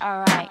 [0.00, 0.50] All right.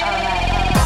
[0.00, 0.77] Alright.